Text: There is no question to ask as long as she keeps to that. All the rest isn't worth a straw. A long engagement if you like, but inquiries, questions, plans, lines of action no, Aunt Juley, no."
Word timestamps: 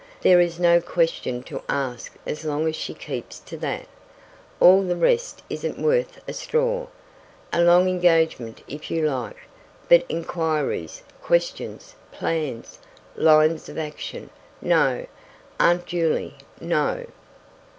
There 0.21 0.41
is 0.41 0.59
no 0.59 0.81
question 0.81 1.43
to 1.43 1.61
ask 1.69 2.15
as 2.25 2.43
long 2.43 2.67
as 2.67 2.75
she 2.75 2.95
keeps 2.95 3.37
to 3.41 3.55
that. 3.57 3.85
All 4.59 4.81
the 4.81 4.95
rest 4.95 5.43
isn't 5.47 5.77
worth 5.77 6.19
a 6.27 6.33
straw. 6.33 6.87
A 7.53 7.61
long 7.61 7.87
engagement 7.87 8.63
if 8.67 8.89
you 8.89 9.07
like, 9.07 9.37
but 9.89 10.03
inquiries, 10.09 11.03
questions, 11.21 11.93
plans, 12.11 12.79
lines 13.15 13.69
of 13.69 13.77
action 13.77 14.31
no, 14.59 15.05
Aunt 15.59 15.85
Juley, 15.85 16.33
no." 16.59 17.05